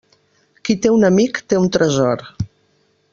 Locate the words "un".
0.95-1.05, 1.65-1.69